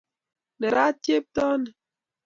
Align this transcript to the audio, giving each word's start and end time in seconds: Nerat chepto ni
Nerat 0.59 0.95
chepto 1.05 1.47
ni 1.61 1.69